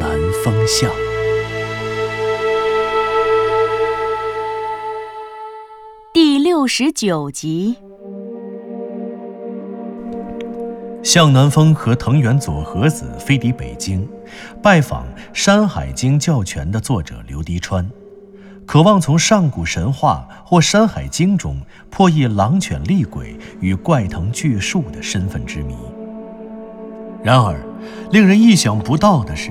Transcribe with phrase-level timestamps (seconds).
[0.00, 0.10] 南
[0.44, 0.90] 风向》
[6.12, 7.76] 第六十九集。
[11.02, 14.06] 向南风和藤原佐和子飞抵北京，
[14.62, 17.88] 拜访《山海经》教全的作者刘迪川，
[18.66, 21.60] 渴望从上古神话或《山海经》中
[21.90, 25.76] 破译狼犬厉鬼与怪藤巨树的身份之谜。
[27.22, 27.60] 然而，
[28.10, 29.50] 令人意想不到的是，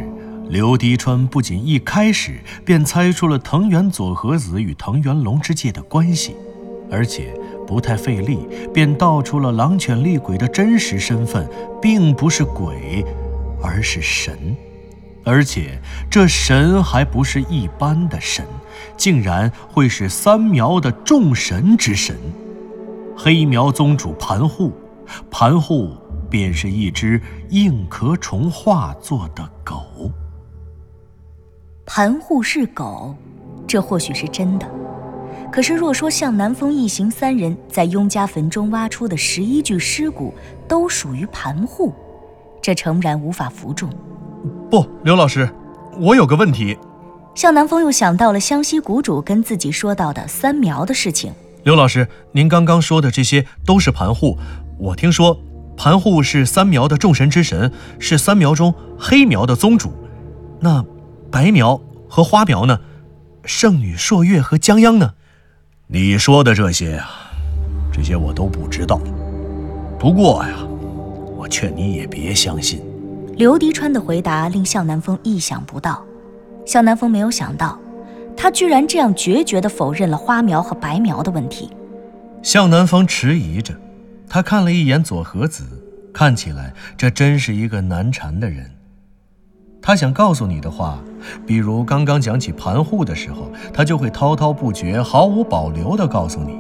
[0.50, 6.36] 刘迪川不仅一开始便猜出了藤原佐和子与藤原龙之介的关系，
[6.90, 7.34] 而且。
[7.68, 11.50] 不太费力，便道出了狼犬厉鬼的真实身份，
[11.82, 13.04] 并不是鬼，
[13.60, 14.56] 而是神，
[15.24, 18.46] 而且这神还不是一般的神，
[18.96, 22.16] 竟然会是三苗的众神之神。
[23.18, 24.72] 黑苗宗主盘户，
[25.32, 25.90] 盘户
[26.30, 29.85] 便是一只硬壳虫化作的狗。
[31.88, 33.16] 盘户是狗，
[33.68, 34.66] 这或许是真的。
[35.52, 40.34] 可是，若说向南风一行三人在雍家坟中挖出的十一具尸骨
[40.68, 41.94] 都属于盘户，
[42.60, 43.88] 这诚然无法服众。
[44.70, 45.48] 不，刘老师，
[46.00, 46.76] 我有个问题。
[47.36, 51.32] 向南风又想到了湘西谷主跟自己说到的三苗的事情。
[51.64, 54.38] 刘老师，您刚刚说的这些都是盘户，
[54.80, 55.40] 我听说
[55.78, 59.94] 盘户是三苗的众神之神，是三苗中黑苗的宗主。
[60.60, 60.84] 那
[61.36, 62.80] 白苗和花苗呢？
[63.44, 65.16] 圣女朔月和江央呢？
[65.88, 67.10] 你说的这些啊，
[67.92, 69.02] 这些我都不知道。
[70.00, 70.56] 不过呀，
[71.36, 72.82] 我劝你也别相信。
[73.36, 76.02] 刘迪川的回答令向南风意想不到。
[76.66, 77.78] 向南风没有想到，
[78.38, 81.70] 他居然这样决绝地否认了花苗和白苗的问题。
[82.44, 83.76] 向南风迟疑着，
[84.30, 85.66] 他看了一眼左和子，
[86.14, 88.72] 看起来这真是一个难缠的人。
[89.86, 90.98] 他想告诉你的话，
[91.46, 96.60] 比如刚刚讲起盘户的时候，他就会滔滔不绝、毫无保留地告诉你。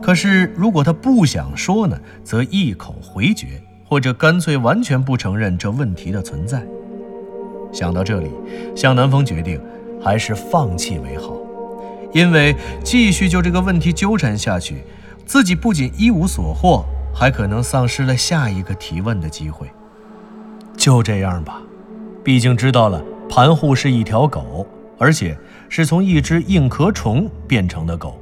[0.00, 6.64] 可是如果他不想说呢，则一口回绝，或者干脆完全不承认这问题的存在。
[7.72, 8.30] 想到这里，
[8.76, 9.60] 向南风决定
[10.00, 11.36] 还是放弃为好，
[12.12, 12.54] 因为
[12.84, 14.84] 继续就这个问题纠缠下去，
[15.26, 19.68] 自己不仅一无所获，还可能丧失了下一个提问的机会。
[20.76, 21.60] 就这样吧。
[22.24, 24.66] 毕竟知道了盘户是一条狗，
[24.98, 25.36] 而且
[25.68, 28.18] 是从一只硬壳虫变成的狗。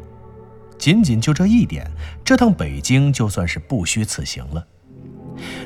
[0.77, 1.89] 仅仅就这一点，
[2.25, 4.67] 这趟北京就算是不虚此行了。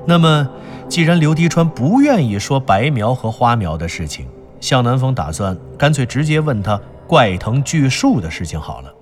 [0.05, 0.49] 那么，
[0.89, 4.29] 既然刘迪川不愿意说白苗和花苗的事情，
[4.61, 8.95] 向南风打算干脆直接问他怪藤巨树的事情好了。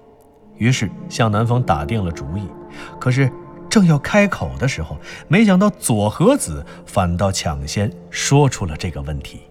[0.56, 2.46] 于是向南风打定了主意。
[3.00, 3.28] 可是。
[3.74, 4.96] 正要开口的时候，
[5.26, 9.42] 没想到左和子反倒抢先说出了这个问题。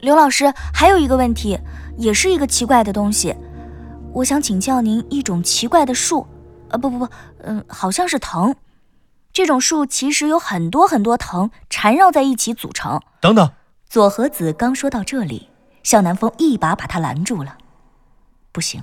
[0.00, 1.58] 刘老师，还有一个问题，
[1.96, 3.34] 也是一个奇怪的东西，
[4.12, 6.26] 我想请教您一种奇怪的树。
[6.68, 7.08] 呃，不不不，
[7.38, 8.54] 嗯，好像是藤。
[9.32, 13.00] 这种树其实有很多很多藤缠绕在一起组成。
[13.22, 13.50] 等等，
[13.88, 15.48] 左和子刚说到这里，
[15.82, 17.56] 向南风一把把他拦住了。
[18.52, 18.82] 不行，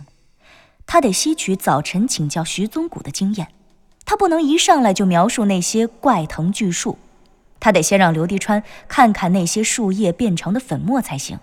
[0.87, 3.47] 他得吸取早晨请教徐宗谷的经验。
[4.11, 6.99] 他不能一上来就描述那些怪藤巨树，
[7.61, 11.39] 他得先让刘迪川看看那些树叶变成的粉末才行，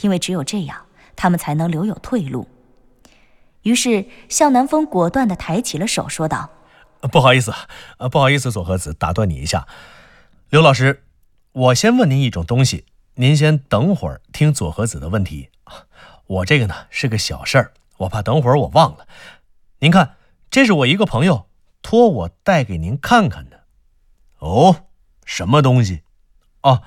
[0.00, 2.48] 因为只有这样，他们才能留有退路。
[3.62, 6.50] 于是向南风果断地抬起了手，说道
[7.12, 7.54] ：“不好意思，
[8.10, 9.68] 不好意思，左和子，打断你一下，
[10.50, 11.04] 刘老师，
[11.52, 12.84] 我先问您一种东西，
[13.14, 15.50] 您先等会儿听左和子的问题。
[16.26, 19.06] 我这个呢是个小事儿，我怕等会儿我忘了。
[19.78, 20.16] 您看，
[20.50, 21.46] 这是我一个朋友。”
[21.88, 23.60] 托我带给您看看的，
[24.40, 24.86] 哦，
[25.24, 26.02] 什么东西？
[26.62, 26.82] 哦，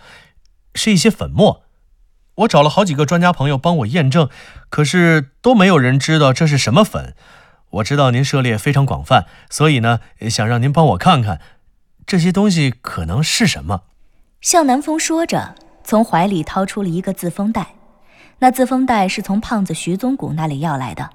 [0.75, 1.63] 是一些粉末。
[2.36, 4.30] 我找了好几个专家朋友帮我验证，
[4.69, 7.16] 可是都没有人知道这是什么粉。
[7.69, 11.40] 我知道您涉猎非常广泛，所以呢，想让您帮我看看
[12.06, 13.84] 这些东西可能是什么。
[14.42, 17.75] 向南风说着，从怀里掏出了一个自封袋，
[18.40, 21.10] 那自封袋是从胖子徐宗谷那里要来的。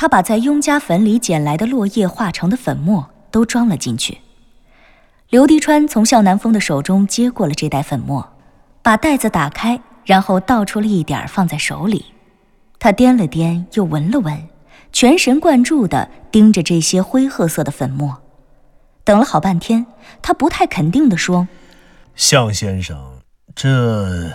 [0.00, 4.18] 他把在雍家坟里捡来的落叶化成的粉末都装了进去。
[5.28, 8.36] 刘迪川从向南风的手中接过了这袋粉末，
[8.80, 12.04] 把袋子打开，然后倒出了一点放在手里。
[12.78, 14.48] 他掂了掂，又闻了闻，
[14.92, 18.22] 全神贯注地盯着这些灰褐色的粉末。
[19.02, 19.84] 等了好半天，
[20.22, 21.48] 他不太肯定地说
[22.14, 23.18] ：“向先生，
[23.52, 24.30] 这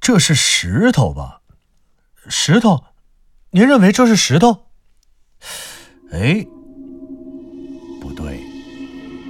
[0.00, 1.40] 这是石头吧？
[2.28, 2.84] 石头？
[3.50, 4.66] 您认为这是石头？
[6.12, 6.46] 哎，
[8.00, 8.40] 不对，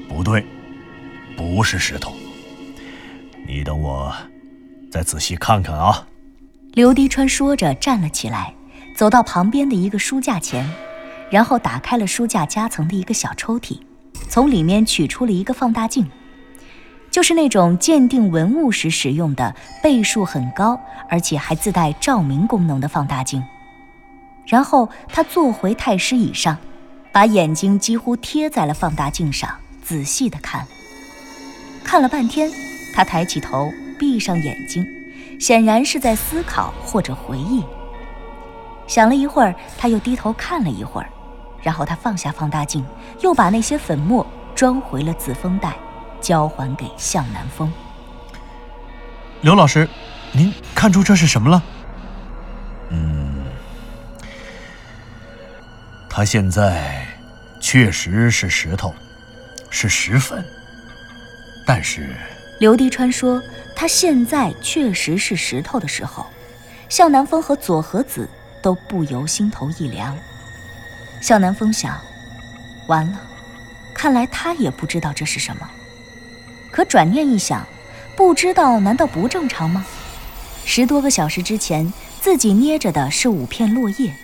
[0.09, 0.45] 不对，
[1.37, 2.13] 不是石头。
[3.47, 4.15] 你等我
[4.91, 6.07] 再仔细看看啊。”
[6.75, 8.53] 刘迪川说着，站了起来，
[8.97, 10.69] 走到旁边的一个书架前，
[11.31, 13.79] 然后打开了书架夹层的一个小抽屉，
[14.29, 16.11] 从里面取出了一个放大镜，
[17.13, 23.41] 就是那种鉴定文物时使用的倍数很高，而且还自带照明功能的放大镜。
[24.47, 26.57] 然后他坐回太师椅上，
[27.13, 29.51] 把眼睛几乎贴在了放大镜上，
[29.83, 30.67] 仔细的看。
[31.83, 32.51] 看了半天，
[32.95, 34.87] 他抬起头，闭上眼睛。
[35.41, 37.63] 显然是在思考或者回忆。
[38.87, 41.09] 想了一会儿，他又低头看了一会儿，
[41.61, 42.85] 然后他放下放大镜，
[43.21, 44.25] 又把那些粉末
[44.55, 45.75] 装回了自封袋，
[46.21, 47.71] 交还给向南风。
[49.41, 49.89] 刘老师，
[50.33, 51.63] 您看出这是什么了？
[52.91, 53.24] 嗯，
[56.17, 57.05] 他现在
[57.61, 58.95] 确实是石头，
[59.69, 60.45] 是石粉，
[61.67, 62.15] 但是。
[62.61, 63.43] 刘迪川说
[63.75, 66.25] ：“他现在确实是石头的时候。”
[66.89, 68.29] 向南风和左和子
[68.63, 70.17] 都不由心头一凉。
[71.21, 72.01] 向南风想
[72.87, 73.21] ：“完了，
[73.93, 75.69] 看来他也不知道这是什么。”
[76.71, 77.67] 可转念一想，
[78.17, 79.85] 不知道难道不正常吗？
[80.65, 84.15] 十多个小时之前，自己捏着的是五片落叶，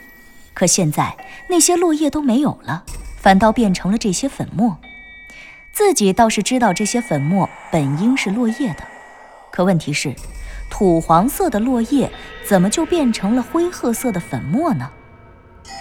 [0.55, 1.17] 可现在
[1.49, 2.85] 那些落叶都没有了，
[3.17, 4.77] 反倒变成了这些粉末。
[5.73, 8.83] 自己倒是知道这些粉末本应是落叶的，
[9.51, 10.15] 可问题是，
[10.69, 12.11] 土黄色的落叶
[12.47, 14.91] 怎么就变成了灰褐色的粉末呢？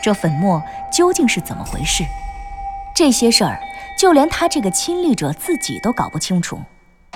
[0.01, 0.62] 这粉末
[0.94, 2.04] 究竟是怎么回事？
[2.95, 3.60] 这些事儿
[3.98, 6.62] 就连他这个亲历者自己都搞不清楚，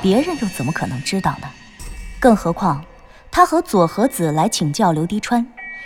[0.01, 1.47] 别人又怎么可能知道呢？
[2.19, 2.83] 更何况，
[3.31, 5.45] 他和左和子来请教刘滴川。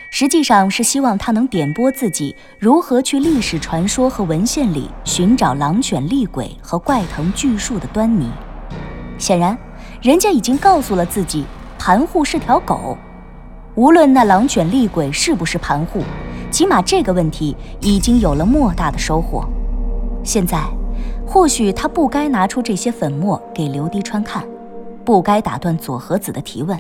[0.10, 8.30] 实际上是希望他能点拨自己如何去历史传说和文献里寻找狼犬厉鬼和怪藤巨树的端倪。
[9.18, 9.58] 显然，
[10.02, 11.46] 人家已经告诉了自己，
[11.78, 12.98] 盘户是条狗。
[13.76, 16.02] 无论那狼犬厉鬼是不是盘户，
[16.50, 19.48] 起码这个问题已经有了莫大的收获。
[20.24, 20.64] 现在，
[21.26, 24.44] 或许他不该拿出这些粉末给刘滴川看，
[25.06, 26.80] 不该打断左和子的提问。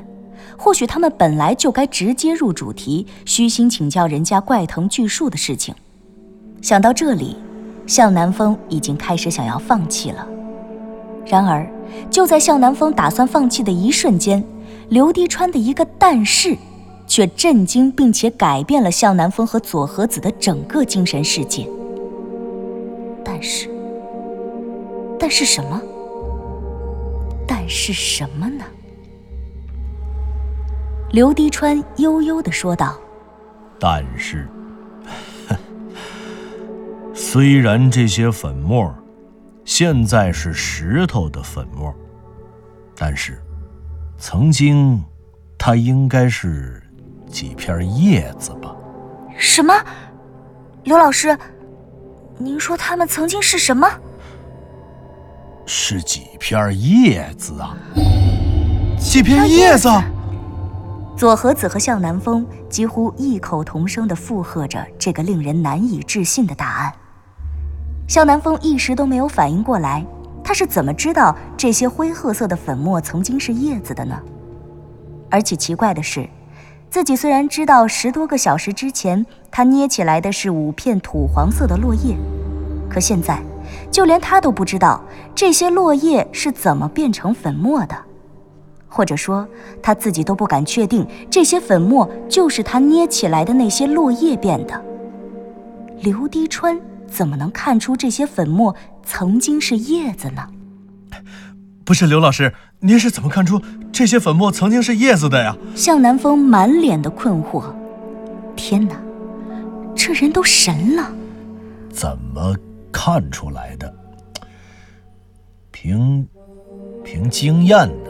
[0.55, 5.73] 或许他们本来就该直接入主题，虚心请教人家怪藤巨树的事情。
[6.61, 7.35] 想到这里，
[7.85, 10.27] 向南风已经开始想要放弃了。
[11.25, 11.67] 然而，
[12.09, 14.43] 就在向南风打算放弃的一瞬间，
[14.89, 16.55] 刘滴川的一个“但是”，
[17.05, 21.67] 却震惊并且改变了向南风和佐和子的整个精神世界。
[23.23, 23.69] 但是，
[25.19, 25.81] 但是什么？
[27.45, 28.63] 但是什么呢？
[31.11, 32.97] 刘滴川悠悠地说道
[33.79, 34.47] ：“但是，
[37.15, 38.93] 虽然这些粉末
[39.63, 41.95] 现在是石头的粉末，
[42.95, 43.41] 但是，
[44.17, 45.01] 曾经
[45.57, 46.83] 它应该是
[47.29, 48.75] 几片叶子吧？”
[49.37, 49.73] 什么？
[50.83, 51.37] 刘老师，
[52.37, 53.89] 您说他们曾经是什么？
[55.65, 57.77] 是几片叶子啊？
[58.99, 59.87] 几片叶子？
[61.17, 66.93] 左和子和向南风几乎异口同声地附和着这个令人难以置信的答案。
[68.07, 70.05] 向南风一时都没有反应过来，
[70.43, 74.15] 他是怎么知道这些灰褐色的粉末曾经是叶子的呢？
[75.31, 76.29] 而且奇怪的是，
[76.91, 82.15] 自己虽然知道十多个小时之前他捏起来的是五片土黄色的落叶，
[82.87, 83.41] 可现在
[83.89, 85.01] 就连他都不知道
[85.33, 87.97] 这些落叶是怎么变成粉末的。
[88.87, 89.47] 或者说，
[89.81, 94.83] 他自己都不敢确定这些粉末就是他捏起来的那些落叶变的。
[96.01, 100.47] 刘滴川怎么能看出这些粉末曾经是叶子呢？
[101.83, 105.55] 不是刘老师，您是怎么看出这些粉末曾经是叶子的呀？
[105.73, 107.63] 向南风满脸的困惑。
[108.55, 108.95] 天哪，
[109.95, 111.11] 这人都神了！
[111.89, 112.55] 怎么
[112.91, 113.93] 看出来的？
[115.71, 116.27] 凭
[117.03, 118.06] 凭经验呢？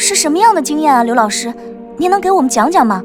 [0.00, 1.52] 是什么样的经验啊，刘老师？
[1.98, 3.04] 您能给我们讲讲吗？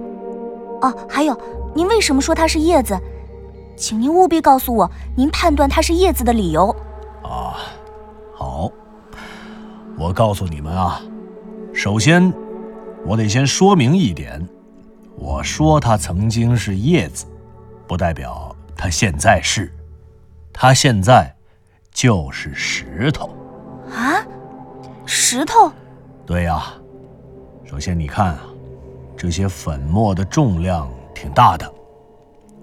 [0.82, 1.38] 哦，还有，
[1.74, 2.98] 您为什么说它是叶子？
[3.76, 6.74] 请您务必告诉我，您判断它是叶子的理由。
[7.22, 7.58] 啊，
[8.34, 8.72] 好，
[9.98, 11.02] 我告诉你们啊，
[11.74, 12.34] 首先，
[13.06, 14.48] 我得先说明一点，
[15.18, 17.26] 我说它曾经是叶子，
[17.86, 19.70] 不代表它现在是，
[20.54, 21.36] 它现在
[21.92, 23.36] 就是石头。
[23.94, 24.26] 啊，
[25.06, 25.70] 石头？
[26.26, 26.74] 对呀。
[27.76, 28.46] 首先你看啊，
[29.18, 31.70] 这些粉末的重量挺大的，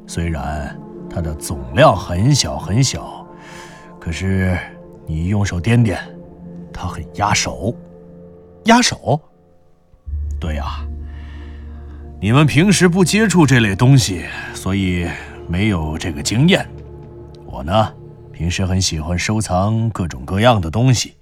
[0.06, 0.74] 虽然
[1.10, 3.22] 它的总量很小很小，
[4.00, 4.56] 可是
[5.06, 5.98] 你用手掂掂，
[6.72, 7.76] 它很压手。
[8.64, 9.20] 压手？
[10.40, 10.78] 对呀，
[12.18, 15.06] 你们平时不接触这类东西，所以
[15.46, 16.66] 没有这个经验。
[17.44, 17.92] 我呢，
[18.32, 21.18] 平时很喜欢收藏各种各样的东西，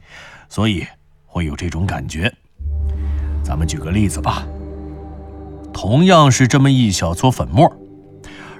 [0.48, 0.86] 所以
[1.26, 2.32] 会有这种感觉。
[3.50, 4.46] 咱们举个例子吧，
[5.72, 7.68] 同样是这么一小撮粉末，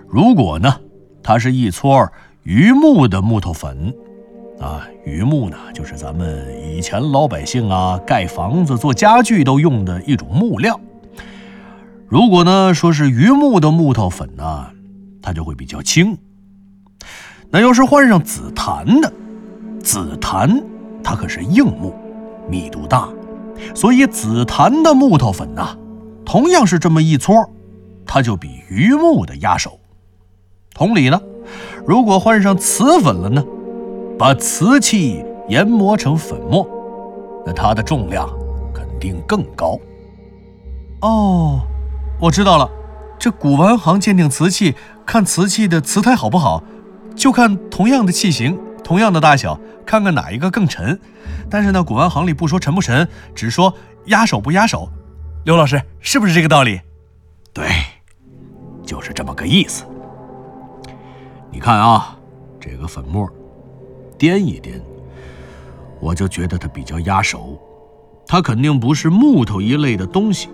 [0.09, 0.81] 如果呢，
[1.23, 2.09] 它是一撮
[2.43, 3.95] 榆木的木头粉。
[4.59, 10.81] 啊，榆木呢，就是咱们以前老百姓啊盖房子、做家具都用的一种木料。
[12.09, 14.67] 如果呢说是榆木的木头粉呢，
[15.23, 16.19] 它就会比较轻。
[17.49, 19.13] 那要是换上紫檀的，
[19.85, 20.61] 紫檀
[21.01, 21.95] 它可是硬木，
[22.51, 23.09] 密度大，
[23.75, 25.77] 所以紫檀的木头粉呐，
[26.25, 27.49] 同样是这么一撮，
[28.07, 29.79] 它就比榆木的压手。
[30.75, 31.21] 同理呢，
[31.87, 33.45] 如果换上瓷粉了呢？
[34.19, 36.69] 把瓷器研磨成粉末，
[37.47, 38.29] 那它的重量
[38.75, 39.79] 肯定更高。
[41.01, 41.61] 哦，
[42.21, 42.71] 我知道了。
[43.19, 44.75] 这古玩行鉴定瓷器，
[45.07, 46.63] 看瓷器的瓷胎好不好，
[47.15, 48.59] 就看同样的器型、
[48.91, 49.57] 同样的大小，
[49.87, 50.99] 看看哪一个更沉。
[51.49, 53.07] 但是呢，古玩行里不说沉不沉，
[53.37, 53.73] 只说
[54.07, 54.91] 压手不压手。
[55.45, 56.81] 刘老师，是不是这个道理？
[57.53, 57.69] 对，
[58.85, 59.85] 就是这么个意思。
[61.53, 62.19] 你看啊，
[62.59, 63.31] 这个粉末。
[64.19, 64.81] 掂一掂，
[66.01, 67.57] 我就觉得它比较压手，
[68.27, 70.49] 它肯定不是木头一类的东西，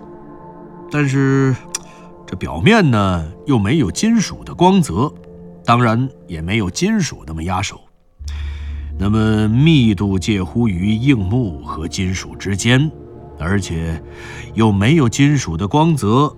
[0.91, 1.55] 但是
[2.27, 5.11] 这表面呢又没有金属的光泽，
[5.65, 7.81] 当然也没有金属那么压手，
[8.99, 12.91] 那么密度介乎于硬木和金属之间，
[13.39, 14.01] 而且
[14.55, 16.35] 又没有金属的光泽，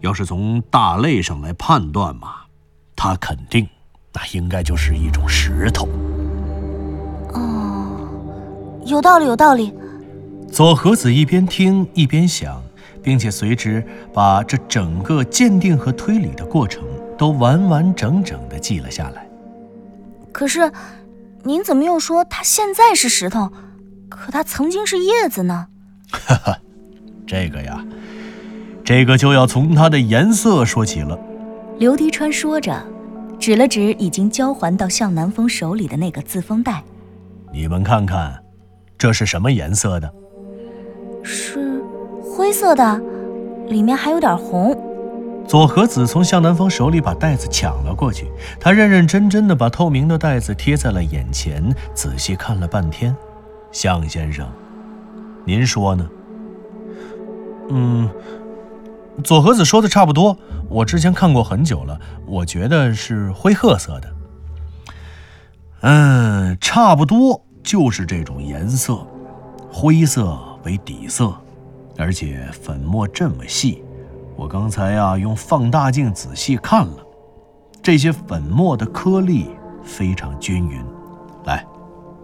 [0.00, 2.28] 要是从大类上来判断嘛，
[2.94, 3.66] 它肯定
[4.12, 5.88] 那应该就是一种石头。
[7.32, 8.08] 哦
[8.84, 9.72] 有道理，有道理。
[10.52, 12.62] 左和子一边听一边想，
[13.02, 16.84] 并且随之把这整个鉴定和推理的过程
[17.16, 19.26] 都完完整整的记了下来。
[20.30, 20.70] 可是，
[21.44, 23.52] 您怎么又说它现在是石头，
[24.08, 25.66] 可它曾经是叶子呢？
[26.10, 26.58] 哈哈，
[27.26, 27.84] 这个呀，
[28.82, 31.18] 这个就要从它的颜色说起了。
[31.78, 32.82] 刘迪川说着，
[33.38, 36.82] 指了指已经交还到向南风手里的那个自封袋，
[37.52, 38.40] 你们看看。
[38.96, 40.10] 这是什么颜色的？
[41.22, 41.82] 是
[42.22, 43.02] 灰色的，
[43.68, 44.74] 里面还有点红。
[45.46, 53.14] 左和子从向南风手里把袋子抢了过去，他认认真真的把透明的袋子贴在了眼前，仔细看了半天。
[53.70, 54.48] 向先生，
[55.44, 56.08] 您说呢？
[57.70, 58.08] 嗯，
[59.22, 60.36] 左和子说的差不多。
[60.68, 64.12] 我之前看过很久了，我觉得是灰褐色的。
[65.82, 67.40] 嗯，差不多。
[67.62, 69.06] 就是这种颜色，
[69.70, 71.32] 灰色为底色，
[71.96, 73.83] 而且粉末这么细。
[74.36, 77.06] 我刚才呀用放大镜仔细看了，
[77.82, 79.50] 这些粉末的颗粒
[79.82, 80.84] 非常均匀。
[81.44, 81.64] 来，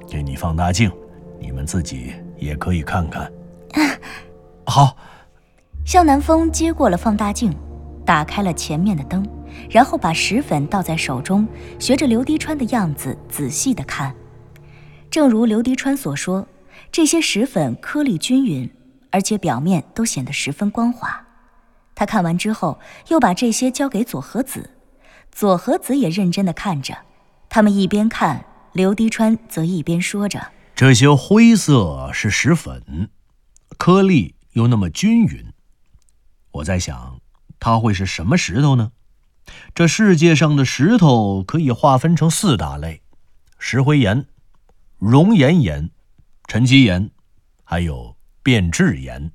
[0.08, 0.90] 给你放大镜，
[1.38, 3.30] 你们自己也可以看看。
[4.64, 4.96] 好。
[5.82, 7.52] 向南风接过了放大镜，
[8.04, 9.26] 打开了前面的灯，
[9.68, 11.48] 然后把石粉倒在手中，
[11.80, 14.14] 学着刘迪川的样子仔细的看。
[15.10, 16.46] 正如刘迪川所说，
[16.92, 18.70] 这些石粉颗粒均匀，
[19.10, 21.20] 而且表面都显得十分光滑。
[22.00, 24.70] 他看完之后，又把这些交给佐和子，
[25.30, 26.96] 佐和子也认真的看着。
[27.50, 33.10] 他们一边看，刘迪川则一边说着：“这些灰色是石粉，
[33.76, 35.52] 颗粒又那么均匀。
[36.52, 37.20] 我在想，
[37.58, 38.92] 它会是什么石头呢？
[39.74, 43.02] 这世界上的石头可以划分成四大类：
[43.58, 44.24] 石灰岩。”
[44.96, 45.90] 熔岩岩、
[46.46, 47.10] 沉积岩，
[47.62, 49.32] 还有变质岩。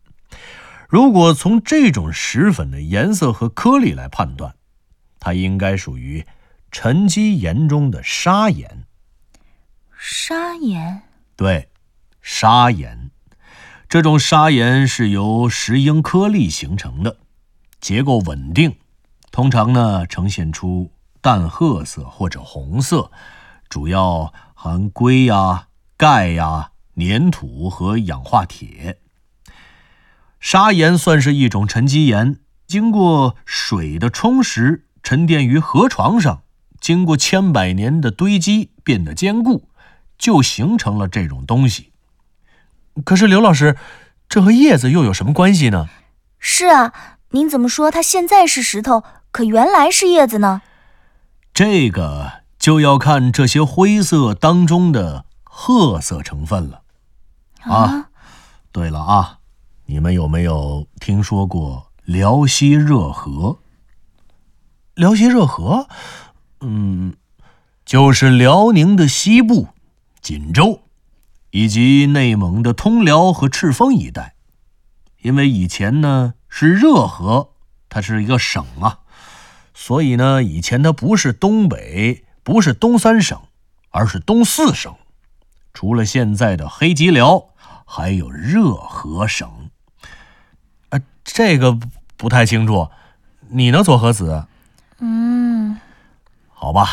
[0.96, 4.56] 如果从这种石粉的颜色和颗粒来判断，
[5.20, 6.26] 它应该属于
[6.72, 8.86] 沉积岩中的砂岩。
[9.98, 11.02] 砂岩？
[11.36, 11.68] 对，
[12.22, 13.12] 砂岩。
[13.90, 17.18] 这种砂岩是由石英颗粒形成的，
[17.82, 18.78] 结构稳定，
[19.32, 23.12] 通常呢呈现出淡褐色或者红色，
[23.68, 24.34] 主要。
[24.58, 28.98] 含硅呀、钙呀、粘土和氧化铁。
[30.46, 32.38] 砂岩算是一种沉积岩，
[32.68, 36.44] 经过水的冲蚀，沉淀于河床上，
[36.80, 39.70] 经过千百年的堆积，变得坚固，
[40.20, 41.92] 就形成了这种东西。
[43.04, 43.76] 可是刘老师，
[44.30, 45.90] 这和叶子又有什么关系呢？
[46.38, 46.94] 是啊，
[47.32, 50.62] 您怎么说它现在是石头，可原来是叶子呢？
[51.56, 56.84] 这个就要看这些灰色当中的褐色成分了。
[57.62, 58.10] 啊，
[58.72, 59.40] 对了啊，
[59.88, 63.60] 你们有没有听说过辽西热河？
[64.96, 65.88] 辽西热河，
[66.62, 67.16] 嗯，
[67.86, 69.68] 就是辽宁的西部，
[70.22, 70.82] 锦州。
[71.52, 74.36] 以及内蒙的通辽和赤峰一带，
[75.22, 77.52] 因为以前呢是热河，
[77.88, 79.00] 它是一个省啊，
[79.74, 83.40] 所以呢以前它不是东北，不是东三省，
[83.92, 84.94] 而是东四省。
[85.74, 87.52] 除了现在的黑吉辽，
[87.86, 89.65] 还有热河省。
[91.26, 91.78] 啊，这个
[92.16, 92.88] 不太清楚，
[93.50, 94.46] 你呢，左和子？
[95.00, 95.78] 嗯，
[96.54, 96.88] 好吧，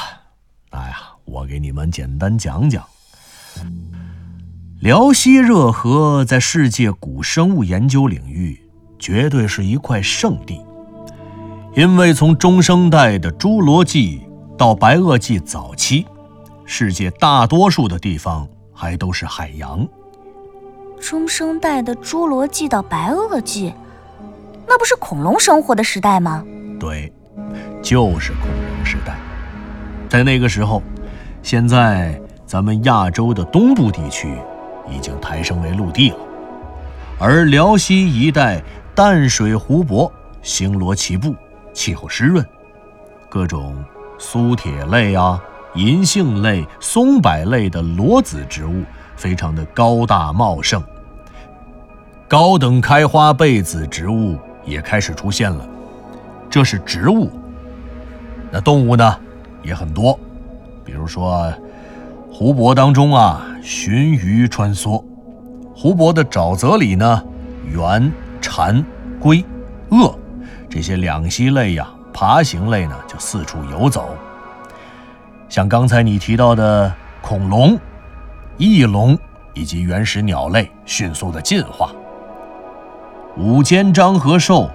[0.70, 2.84] 那呀，我给你们简单讲讲。
[4.80, 8.60] 辽西热河在世界古生物研究领域
[8.98, 10.60] 绝对是一块圣地，
[11.76, 14.26] 因为从中生代的侏罗纪
[14.58, 16.04] 到白垩纪早期，
[16.64, 19.86] 世界大多数的地方还都是海洋。
[21.00, 23.72] 中生代的侏罗纪到白垩纪，
[24.72, 26.42] 那不是恐龙生活的时代吗？
[26.80, 27.12] 对，
[27.82, 29.14] 就是恐龙时代。
[30.08, 30.82] 在那个时候，
[31.42, 34.34] 现在咱们亚洲的东部地区。
[34.90, 36.16] 已经抬升为陆地了，
[37.18, 38.60] 而辽西一带
[38.96, 40.12] 淡水湖泊
[40.42, 41.34] 星罗棋布，
[41.72, 42.44] 气候湿润，
[43.30, 43.76] 各种
[44.18, 45.40] 苏铁类啊、
[45.74, 48.82] 银杏类、松柏类的裸子植物
[49.16, 50.82] 非常的高大茂盛，
[52.26, 55.68] 高等开花被子植物也开始出现了。
[56.50, 57.30] 这是植物，
[58.50, 59.16] 那动物呢
[59.62, 60.18] 也很多，
[60.84, 61.52] 比如说
[62.30, 63.46] 湖泊当中啊。
[63.64, 65.00] 鲟鱼穿梭，
[65.72, 67.22] 湖泊的沼泽里呢，
[67.72, 68.10] 猿、
[68.40, 68.84] 蝉、
[69.20, 69.44] 龟、
[69.90, 70.12] 鳄
[70.68, 74.16] 这些两栖类呀、爬行类呢，就四处游走。
[75.48, 77.78] 像刚才你提到的恐龙、
[78.58, 79.16] 翼龙
[79.54, 81.92] 以及原始鸟类迅速的进化，
[83.36, 84.70] 五间张和兽、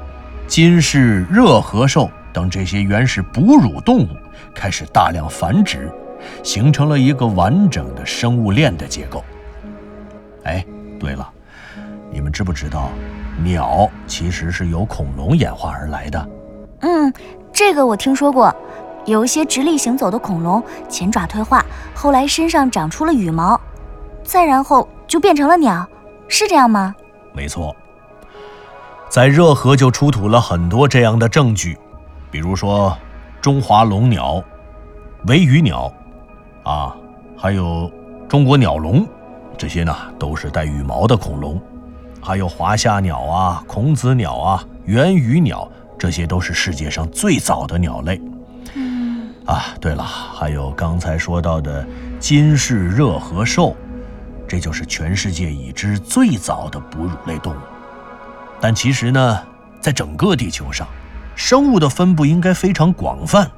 [0.48, 4.10] 金氏热合兽等这些原始哺乳动物
[4.54, 5.92] 开始大量繁殖。
[6.42, 9.24] 形成了一个完整的生物链的结构。
[10.46, 10.66] 哎，
[11.00, 11.30] 对了，
[12.12, 12.90] 你们知不知道，
[13.44, 16.30] 鸟其实是由恐龙演化而来的？
[16.80, 17.14] 嗯，
[17.54, 18.54] 这个我听说过。
[19.06, 23.62] 有一些直立行走的恐龙，前爪退化，后来身上长出了羽毛，
[24.24, 25.88] 再然后就变成了鸟，
[26.28, 26.96] 是这样吗？
[27.32, 27.74] 没错，
[29.10, 31.78] 在热河就出土了很多这样的证据，
[32.30, 32.96] 比如说
[33.42, 34.44] 中华龙鸟、
[35.28, 35.92] 维羽鸟。
[36.64, 36.94] 啊，
[37.38, 37.90] 还有
[38.28, 39.08] 中国鸟龙，
[39.58, 41.58] 这些呢都是带羽毛的恐龙，
[42.22, 45.66] 还有华夏鸟啊、孔子鸟啊、圆羽鸟，
[45.98, 48.22] 这些都是世界上最早的鸟类。
[48.76, 51.88] 嗯，啊，对了，还有刚才说到的
[52.20, 53.74] 金氏热河兽，
[54.46, 57.58] 这就是全世界已知最早的哺乳类动物。
[58.60, 59.44] 但其实呢，
[59.80, 60.88] 在整个地球上，
[61.36, 63.52] 生物的分布应该非常广泛，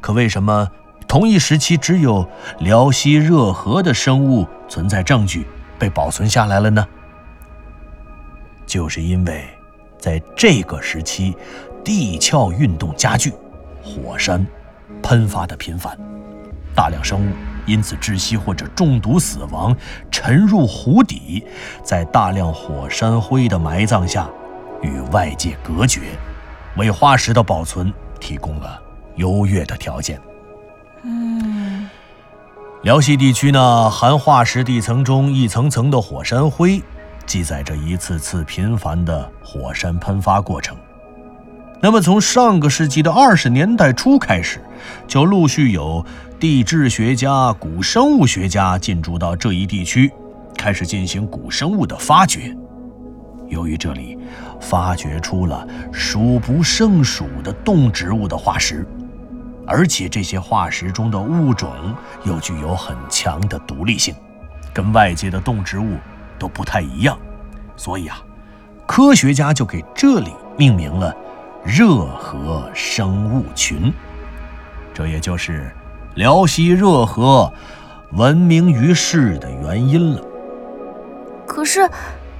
[0.00, 0.70] 可为什么？
[1.06, 2.28] 同一时期，只有
[2.58, 5.46] 辽西热河的生物存在证据
[5.78, 6.84] 被保存下来了呢。
[8.66, 9.46] 就是因为，
[9.98, 11.36] 在这个时期，
[11.84, 13.32] 地壳运动加剧，
[13.82, 14.44] 火山
[15.02, 15.96] 喷发的频繁，
[16.74, 17.32] 大量生物
[17.66, 19.76] 因此窒息或者中毒死亡，
[20.10, 21.44] 沉入湖底，
[21.82, 24.28] 在大量火山灰的埋葬下，
[24.82, 26.00] 与外界隔绝，
[26.76, 28.80] 为化石的保存提供了
[29.16, 30.20] 优越的条件。
[31.02, 31.88] 嗯，
[32.82, 36.82] 辽西地区呢，含化石地层中一层层的火山灰，
[37.26, 40.76] 记载着一次次频繁的火山喷发过程。
[41.80, 44.58] 那么，从上个世纪的二十年代初开始，
[45.06, 46.02] 就陆续有
[46.44, 50.12] 地质学家、古生物学家进驻到这一地区，
[50.58, 52.54] 开始进行古生物的发掘。
[53.48, 54.18] 由于这里
[54.60, 58.86] 发掘出了数不胜数的动植物的化石。
[59.66, 61.72] 而且这些化石中的物种
[62.24, 64.14] 又具有很强的独立性，
[64.70, 65.96] 跟外界的动植物
[66.38, 67.18] 都不太一样，
[67.74, 68.18] 所以啊，
[68.86, 71.16] 科学家就给这里命名了
[71.64, 73.90] “热河生物群”，
[74.92, 75.74] 这也就是
[76.14, 77.52] 辽西热河
[78.12, 80.22] 闻名于世的原因了。
[81.44, 81.90] 可是，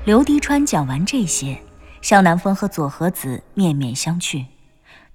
[0.05, 1.61] 刘迪川讲完这些，
[2.01, 4.47] 向南风和左和子面面相觑，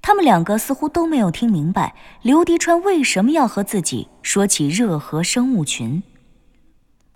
[0.01, 6.03] 他们两个似乎都没有听明白刘迪川为什么要和自己说起热河生物群。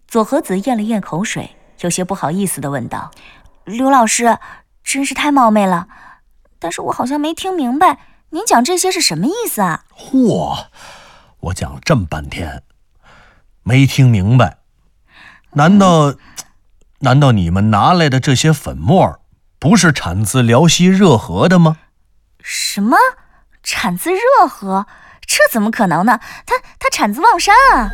[0.07, 3.11] 左和子咽了咽口水，有些不好意思地问道
[3.65, 4.37] ：“刘老师，
[4.81, 5.87] 真是太冒昧了，
[6.57, 10.67] 但是我好像没听明白您讲这些是什么意思啊？”嚯，
[11.43, 12.63] 我讲了这么半天，
[13.63, 14.59] 没听明白？
[15.51, 16.15] 难道？
[16.99, 19.19] 难道你们拿来的这些粉末，
[19.59, 21.79] 不是产自辽西热河的吗？
[22.39, 22.95] 什么？
[23.61, 24.87] 产自热河？
[25.27, 26.17] 这怎么可能呢？
[26.45, 27.91] 它它产自望山啊！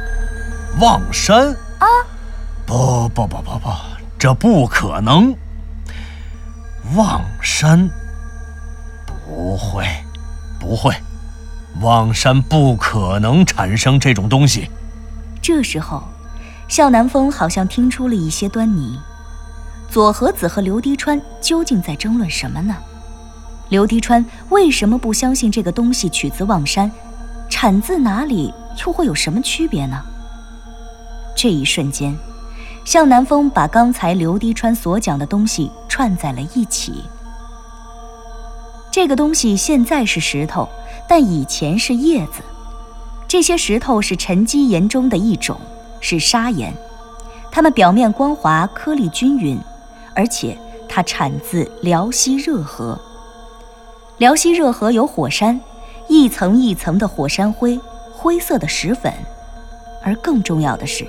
[0.79, 1.87] 望山啊？
[2.67, 3.71] 不不不不不，
[4.19, 5.35] 这不可能！
[6.95, 7.89] 望山
[9.07, 9.87] 不会
[10.59, 10.95] 不会，
[11.81, 14.69] 望山不可能产生这种东西。
[15.41, 16.03] 这时候。
[16.69, 18.99] 向南风好像听出了一些端倪，
[19.89, 22.75] 左和子和刘滴川究竟在争论什么呢？
[23.69, 26.91] 刘滴川为什么不相信这个东西取自望山，
[27.49, 28.53] 产自哪里
[28.85, 29.99] 又会有什么区别呢？
[31.35, 32.15] 这一瞬间，
[32.85, 37.03] 向南风把刚才刘滴川所讲的东西串在了一起。
[38.91, 40.69] 这个东西现在是石头，
[41.09, 42.43] 但以前是叶子，
[43.27, 45.59] 这些石头是沉积岩中的一种。
[46.01, 46.73] 是砂岩，
[47.51, 49.59] 它们表面光滑，颗粒均匀，
[50.15, 52.97] 而且它产自辽西热河。
[54.17, 55.59] 辽西热河有火山，
[56.07, 57.77] 一层一层的火山灰，
[58.13, 59.11] 灰色的石粉。
[60.01, 61.05] 而更重要的是，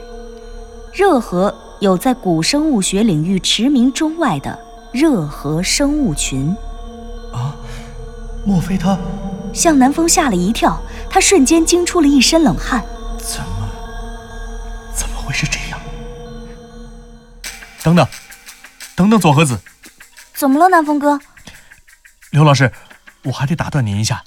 [0.93, 4.59] 热河有在古生物学领域驰名中外的
[4.91, 6.49] 热河生物群。
[7.33, 7.55] 啊，
[8.45, 8.99] 莫非他？
[9.53, 12.85] 向南风吓了一跳，他瞬间惊出了一身冷汗。
[13.19, 13.71] 怎么？
[14.95, 15.81] 怎么会是这样？
[17.83, 18.07] 等等，
[18.95, 19.59] 等等，左和子，
[20.35, 21.19] 怎么了，南风哥？
[22.31, 22.73] 刘老师，
[23.25, 24.23] 我还得打断您一下。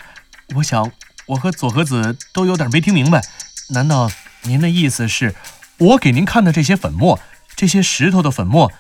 [0.56, 0.92] 我想，
[1.28, 3.22] 我和左和子都有点没听明白。
[3.70, 5.36] 难道您的意思是，
[5.78, 7.20] 我给您看的这些粉末，
[7.56, 8.72] 这些石头的粉末，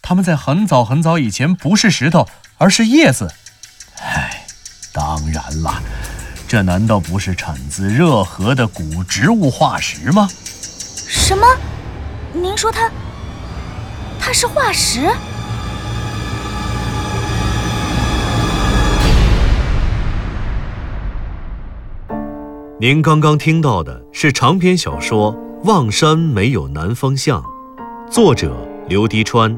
[0.00, 2.26] 它们在很早很早以前不是石头，
[2.58, 3.34] 而是叶子？
[4.00, 4.31] 哎，
[4.92, 5.82] 当然了，
[6.46, 10.28] 这难道不是产自热河的古植物化石吗？
[11.08, 11.46] 什么？
[12.34, 12.90] 您说它，
[14.20, 15.08] 它是化石？
[22.78, 27.40] 您刚刚听到的是长篇小说《望山没有南方向》，
[28.10, 28.54] 作者
[28.88, 29.56] 刘迪川，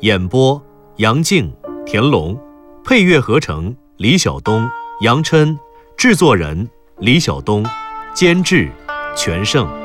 [0.00, 0.60] 演播
[0.96, 2.36] 杨静、田龙，
[2.82, 4.68] 配乐合成李晓东、
[5.00, 5.58] 杨琛，
[5.96, 7.64] 制作人李晓东，
[8.14, 8.70] 监制
[9.14, 9.81] 全胜。